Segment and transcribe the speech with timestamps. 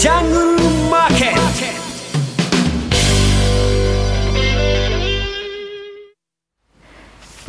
[0.00, 0.40] ジャングル
[0.90, 1.40] マーケット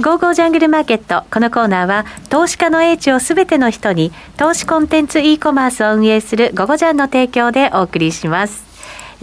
[0.04, 1.24] ゴーゴージャングルマーケット。
[1.32, 8.71] このコーナーは、投資家の英知をすべての人に、投資コンテンツ e コマースを運営するゴゴジャンの提供でお送りします。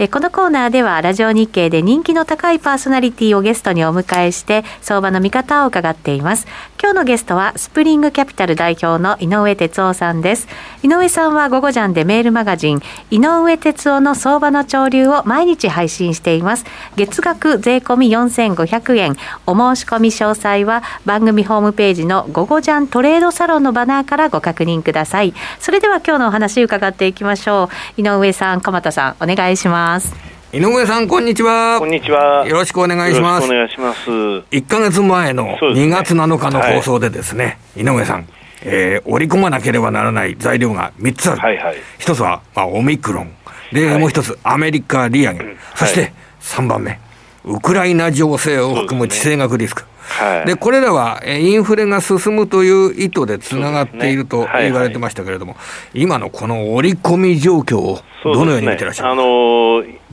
[0.01, 6.47] えこのコーナーではラジオ日経で人気の高いパーソナリティをゲストにお迎えして相場の見方を伺っています。
[6.81, 10.47] 今日のゲストはスプリングキャピタル代表の井上哲夫さんです。
[10.83, 12.81] 井上さんは午後ジャンでメールマガジン
[13.11, 16.63] 井上哲夫の相場の潮流を毎日配信しています。
[16.95, 19.17] 月額税込4500円。
[19.47, 25.33] お申し込み詳細は番組ホームページの午後ジャントレードサロンのバナーからご確認ください。
[25.59, 28.01] それでは今日のお話伺っていきましょう。
[28.01, 29.88] 井上さん鎌田さんお願いします。
[29.89, 30.13] ます。
[30.51, 31.77] 井上さんこんにちは。
[31.79, 32.45] こんにちは。
[32.47, 33.45] よろしくお願いします。
[33.45, 34.09] お願いします。
[34.09, 38.27] 1か月前の2月7日の放送でですね、はい、井上さん
[38.61, 43.31] えー、織り込まなければならない材料が3つある、はいはい、1つは、まあ、オミクロン。
[43.71, 46.99] で、はい、もう1つアメリカ利上げ、うん、そして3番目
[47.45, 60.08] ウクライナ情勢を含む地政学リスク、はい、でこれらはインフレが進むという意図でつながっていると言われてましたけれども、ねはいはい、今のこの織り込み状況をどのように見てらっしゃるか、ね、あのー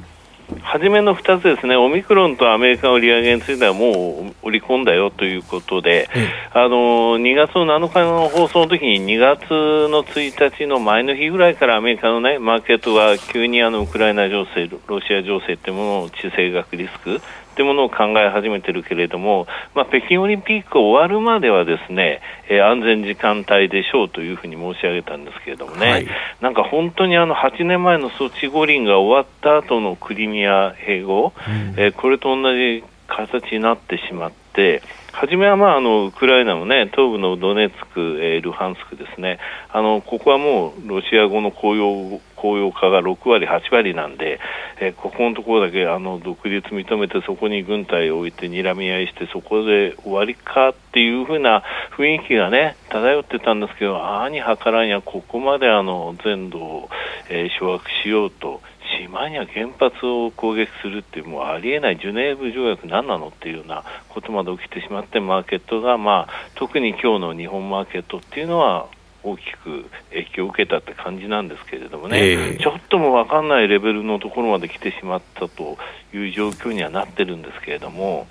[0.63, 6.09] 初めの2つですね、オミクロンとアメリカの利上げについてはもう織り込んだよということで、
[6.55, 6.77] うん、あの
[7.19, 17.21] 2月の7日の放送の時に2月の1日の前の日ぐらいからアメリカの、ね、マーケットが急にあのウクライナ情勢、ロシア情勢というものを地政学リスク
[17.57, 26.07] というものを考え始めてるけれども、まあ、北京オリンピック終わるまではですね、えー、安全時間帯でしょうというふうに申し上げたんですけれどもね、はい、
[26.43, 39.39] なんか本当にあの8年前のソチ五輪が終わった後のクリミア併合、うん、えー、これと同じ形になってしまって、初めは、まあ、あのウクライナも、ね、東部のドネツク、えー、ルハンスクですね。
[39.73, 44.39] あの、ここはもうロシア語の公用公用化が6割、8割なんで、
[44.81, 51.63] えー、ここのところだけあの独立認めて、そこに軍隊を置いて睨み合いして、そこで終わりかっていうふうな
[51.97, 56.89] 雰囲気がね、漂ってたんですけど、ああに計らんや、ここまであの全土を、
[57.29, 58.61] えー、掌握しようと。
[59.05, 68.89] 島には原発を攻撃するってもうありえないジュネーブ条約何なのっていうようなことまで起きてしまってマーケットが、まあ、特に今日の日本マーケットっていうのは
[69.27, 75.77] 大きく影響を受けたって感じなんですけれどもね、えー、ちょっとも分かんないレベルのところまで来てしまったと
[76.15, 78.27] いう状況にはなってるんですけれども。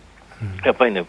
[0.66, 1.06] やっぱりね、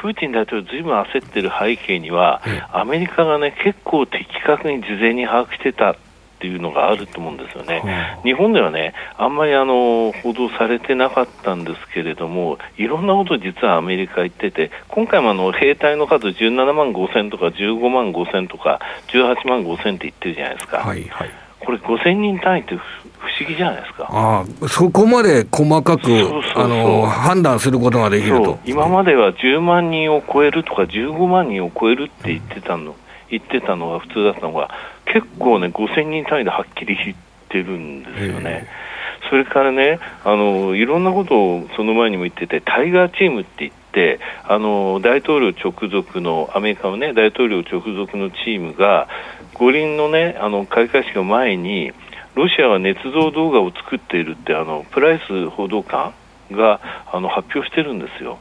[0.00, 2.40] プーチン大統領、ずいぶん焦ってる背景には、
[2.72, 5.96] アメリカがね、結構的確に事前に把握してたっ
[6.40, 7.82] ていうのがあると思うんですよね、
[8.24, 20.78] 日本ではね、あんまりあの報道されてなかったんですけれども、いろんなこと実はアメリカ言ってて、今回もあの兵隊の数17万5000とか15万5000とか18万5000って言ってるじゃないですか。
[20.78, 21.30] はいはい。
[21.60, 22.80] これ5000人単位って不
[23.38, 24.08] 思議じゃないですか。
[24.10, 26.08] ああそこまで細かく
[26.54, 28.58] あの判断することができると。
[28.64, 32.96] 今までは10万人を超えるとか15万人を超えるって言ってたの、
[33.28, 34.70] 言ってたのが普通だったのが
[35.12, 37.16] 結構ね、5000人単位ではっきり言っ
[37.48, 38.68] てるんですよね。
[39.28, 49.08] それからねあの、いろんなことをその前にも言ってて、タイガーチームって言って、あの大統領直属の、アメリカの、ね、大統領直属のチームが、
[49.54, 51.92] 五輪の,、ね、あの開会式の前に、
[52.34, 56.14] ロシアは捏造動画を作っているって、あのプライス報道官
[56.52, 56.80] が
[57.12, 58.38] あの発表してるんですよ。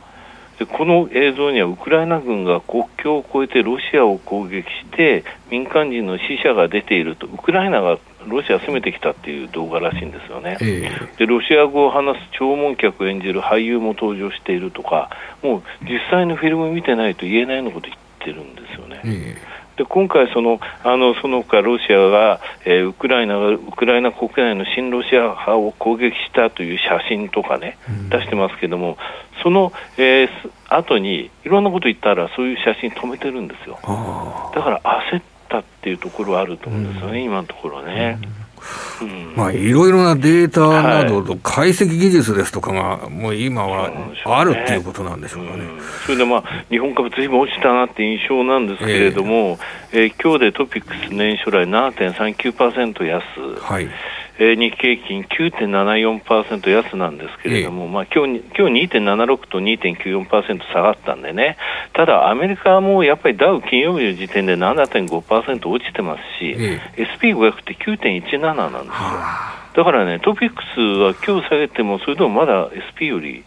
[0.59, 7.28] でこの映像にはウクライナ軍が国境を越えてロシアを攻撃して民間人の死者が出ていると。
[7.28, 7.97] ウクライナが
[8.28, 15.09] ロシアを攻めてきたっていう動画らしいんですよね、えー、でロシア語を話す弔問客を演じる俳優も登場しているとか
[15.42, 19.02] もう実際のフィルム見てないと言えないようなこと言ってるんですよね。
[19.06, 19.49] えー
[19.79, 28.97] で今回その、あのその他ロシアが、えー、ウクライナがウクライナ国内の親ロシア派を攻撃したという写真とかね、うん、出してますけども、
[29.41, 30.29] その、えー、
[30.68, 33.80] 後にいろんなこと言ったら、そういう写真止めてるんですよ。
[34.54, 34.81] だから
[35.13, 38.19] 焦ったっていうところはあると思うんですよね、うん、今のところね。
[38.21, 38.38] うん
[39.36, 43.92] まあ、いろいろなデータなどと解析技術ですとかが、もう今は
[44.25, 45.63] あるっていうことなんでしょうかね。
[46.06, 49.60] それでまあ、日本株ずいぶん落ちたなって印象なんですけれども、
[49.92, 53.22] えー、えー、今日でトピックス年初来7.39%安。
[53.62, 53.90] はい
[54.39, 61.57] えー、日経平均9.74%安なんですけれども、えまあ、今日今日2.76と2.94%下がったんでね、
[61.94, 68.89] ただアメリカはもうやっぱりダウ金曜日の時点で7.5%落ちてますし、ええ、SP500 って9.17なんですよ。
[69.75, 73.44] だからね、トピックスは今日下げても、それでもまだ SP より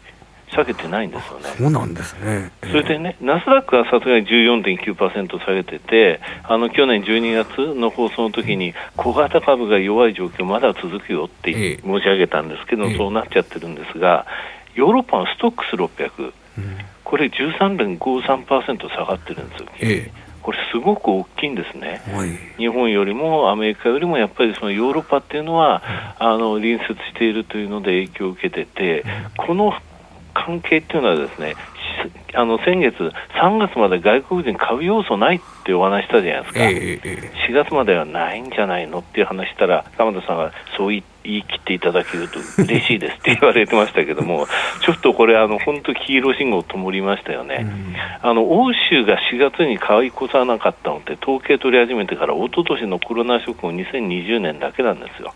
[0.52, 1.44] 下げてないんですよね。
[1.58, 2.52] そうなんですね。
[2.62, 14.26] えー、それでね、ナスダックはさすがに14.9%下げてて、あの去年12月の放送の時に小型株が弱い状況まだ続くよって申し上げたんですけど、えー、そうなっちゃってるんですが、
[14.74, 19.68] ヨーロッパのストックス600、うん、これ13.53%下がってるんですよ。
[19.80, 25.82] えーこれすごく大きいんですね、はい、日本よりもアメリカよりもやっぱりそのヨーロッパっていうのは、
[26.18, 29.04] あの隣接しているというので影響を受けてて、
[29.36, 29.72] この
[30.44, 31.54] 関係っていうのはですね
[32.34, 32.96] あの先月、
[33.42, 44.46] 3月まで外国人買う要素ないってお話したじゃないですか、えー、4月まではないんじゃないのっていう話したら、鎌田さんがそう言い切っていただけると嬉しいですって言われてましたけども、
[44.80, 47.66] ちょっとこれ、あの本当、黄色信号ともりましたよね、
[48.22, 55.34] あの欧州が4月に買い越さなかったのって、統計取り始めてから、一昨年のコロナショックの2020年だけなんですよ。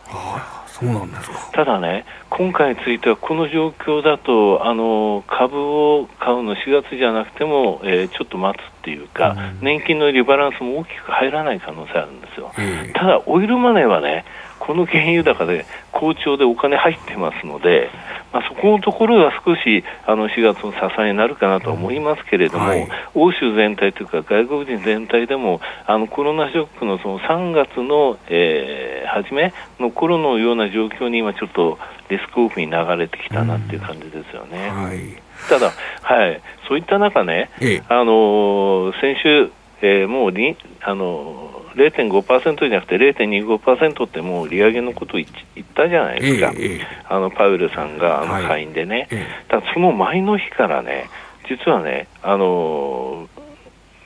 [0.79, 1.51] そうなんですか。
[1.53, 12.53] ただね、今回についてはこの状況だとあの株を買うの4月じゃなくても、えー、ちょっと待つっていうか、うん、年金のリバランスも大きく入らない可能性あるんですよ。
[12.95, 14.27] ただ、オイルマネーはね
[14.67, 17.89] この原油高で好調でお金入ってますので、
[18.33, 31.79] まあ、そこのところが少しあの4月の支えになるかなと思いますけれども、はい、欧州全体というか外国人全体でもあのコロナショックのその3月の、えー、初めの頃のような状況に今ちょっと
[32.09, 34.69] リスクオフに流れてきたなっていう感じですよね。
[34.75, 35.73] うんはい、ただ、
[36.03, 39.51] はい、そういった中ね、ええ、あの先週、
[39.83, 51.11] えー、もうにあの0.5%じゃなくて0.25%ってもう利上げのことを言ったじゃないですか、えー、あのパウエルさんがあの会員でね、はい、ただその前の日からね、
[51.49, 53.29] 実はね、あの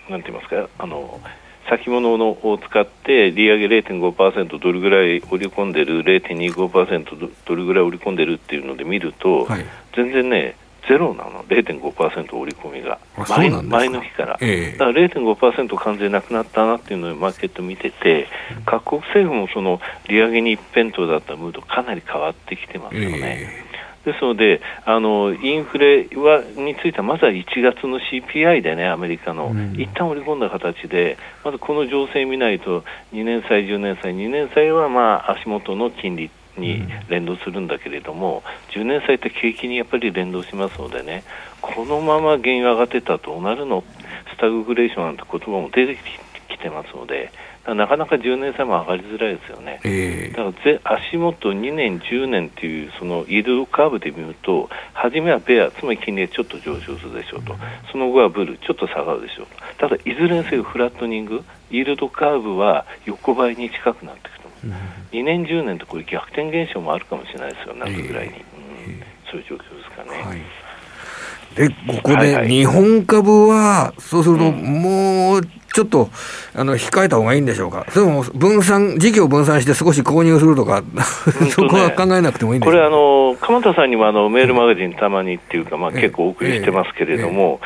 [0.09, 1.21] なんて言いますか、あの
[1.69, 9.65] 先物のを使って利上げ0.5%どれぐらい織り込んでる0.25%どれぐらい織り込んでるっていうので見ると、はい、
[9.95, 10.57] 全然ね
[10.89, 12.99] ゼロなの、0.5%織り込みが、
[13.29, 18.29] 前前の日から、えー、だから0.5%完全なくなったなっていうのをマーケット見てて、
[18.67, 23.55] 各国政府もその利上げに一辺倒だったムード、かなり変わってきてますよね。
[23.63, 23.71] えー
[24.05, 32.83] ですので、あのインフレはについては、まずは1月の CPI でね、アメリカの、うん、一旦織り込んだ形で、まずこの情勢見ないと、
[33.13, 38.43] 2年債、10年債、2年債はまあ足元の金利に連動するんだけれども、
[38.75, 41.25] うん、10年債って景気にやっぱり連動しますのでね、
[41.61, 43.85] このまま原油上がってたらどうなるの、
[44.35, 45.97] スタグフレーションなんて言葉も出て
[46.49, 47.31] きてますので、
[47.67, 57.57] なかなか10年債も上がりづらいですよね、えー、だからぜ足元2年、10年というそのイールドカーブで見ると、初めはベア、つまり金利がちょっと上昇するでしょうと、
[57.93, 59.47] その後はブル、ちょっと下がるでしょう
[59.79, 64.40] と、ただいずれにせよフラットニング、イールドカーブは横ばいに近くなってくる
[65.13, 70.23] 2年、10年とこれ逆転現象もあるかもしれないですよ、夏ぐらいに、えーうん、そういう状況ですかね。
[70.23, 70.41] はい。
[71.55, 75.43] で、ここで日本株は、そうすると、もう
[75.73, 76.09] ちょっと、
[76.55, 77.87] あの、控えた方がいいんでしょうか？
[77.91, 80.83] それも分散、事業分散して少し購入するとか、
[81.51, 87.61] そこは考えなくてもいいんでこれ、あの、鎌田さんにもあのメールマガジンたまにっていうか、まあ結構お送りしてますけれども、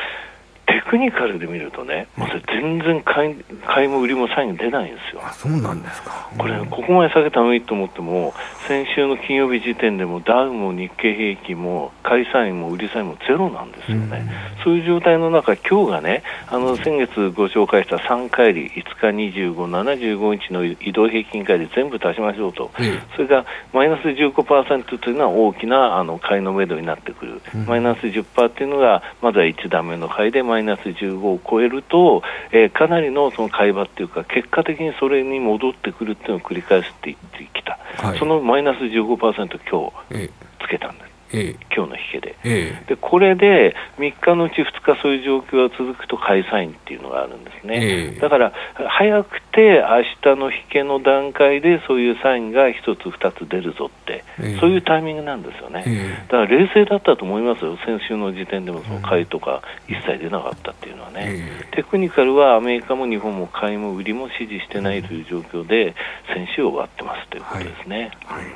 [0.67, 3.35] テクニカルで見るとね、まず全然買い
[3.65, 5.21] 買いも売りもサイン出ないんですよ。
[5.33, 6.29] そうなんですか。
[6.37, 8.33] これ、ここまで下げたのいいと思っても、
[8.67, 14.25] 先週の金曜日時点でもダウも日経平均も買いサインも売りサインもゼロなんですよね。
[14.57, 40.29] うん、そういう状態の中、今日がね、あの先月ご紹介した3回り、5日25、75日の移動平均回り全部足しましょうと、うん、それがマイナス15%というのは大きなあの買いのめどになってくる、うん、マイナス10%っていうのがまずは1段目の買いでマイナス15を超えると、えー、かなりのその買い場っていうか、結果的にそれに戻ってくるっていうのを繰り返すって言ってきた、はい、そのマイナス15%、今日
[40.61, 41.14] つけたんです。
[41.35, 42.35] え今日の引けで。
[42.43, 47.79] えで、これで3日のうち2日、そういう状況が続くと買いサインっていうのがあるんですね、
[48.15, 48.53] えだから
[48.87, 49.83] 早くて
[50.23, 54.23] 明日の引けの段階でそういうサインが1つ、2つ出るぞって、
[54.59, 55.83] そういうタイミングなんですよね、
[56.29, 65.95] だから冷静だったと思いますよ、先週の時点でもその買いとか一切出なかったっていうのはね、テクニカルはアメリカも日本も買いも売りも支持してないという状況で、
[66.33, 68.11] 先週終わってますということですね。
[68.25, 68.53] はい、はい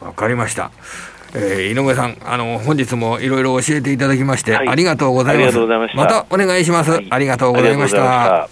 [0.00, 0.70] わかりました。
[1.34, 5.58] えー、井上さん、あの、本日もいろいろ教えていただきまして、はい、ありがとうございます。
[5.58, 8.48] ままたお願いします、はい、ありがとうございました。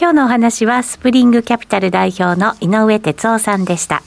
[0.00, 4.02] 今日のお話は、スプリングキャピタル代表の井上哲夫さんでした。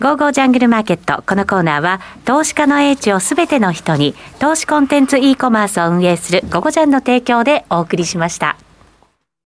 [0.00, 1.22] ゴーゴージャングルマーケット。
[1.26, 8.56] このコーナーは、投資家の英知をすべての人に、投資コンテンツ e コマースを運営するゴゴジャンの提供でお送りしました。